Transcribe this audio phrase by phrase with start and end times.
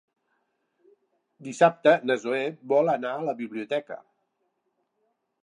[1.47, 2.41] Dissabte na Zoè
[2.73, 4.01] vol anar a la biblioteca.